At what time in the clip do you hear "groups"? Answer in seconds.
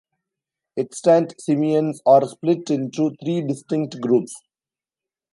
4.01-4.33